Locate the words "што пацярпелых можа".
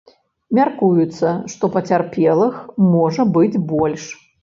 1.53-3.31